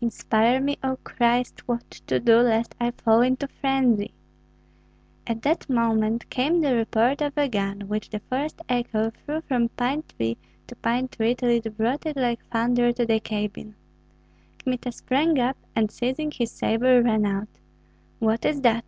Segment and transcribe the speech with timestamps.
[0.00, 4.10] "Inspire me, O Christ, what to do, lest I fall into frenzy."
[5.28, 9.68] At that moment came the report of a gun, which the forest echo threw from
[9.68, 13.76] pine tree to pine tree till it brought it like thunder to the cabin.
[14.58, 17.60] Kmita sprang up, and seizing his sabre ran out.
[18.18, 18.84] "What is that?"